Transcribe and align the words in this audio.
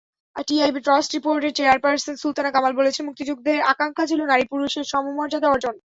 টিআইবির 0.47 0.85
trustee 0.85 1.17
বোর্ডের 1.23 1.55
chairperson 1.57 2.15
Sultana 2.15 2.51
Kamal 2.51 2.73
বলেছেন, 2.75 3.03
মুক্তিযুদ্ধের 3.07 3.59
আকাঙ্ক্ষা 3.71 4.05
ছিল 4.07 4.19
নারী-পুরুষের 4.25 4.89
সমমর্যাদা 4.91 5.47
অর্জন। 5.49 5.75